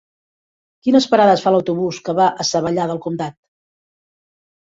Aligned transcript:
Quines 0.85 1.07
parades 1.11 1.43
fa 1.43 1.53
l'autobús 1.55 1.99
que 2.07 2.15
va 2.21 2.29
a 2.31 2.47
Savallà 2.53 2.87
del 2.93 3.03
Comtat? 3.05 3.37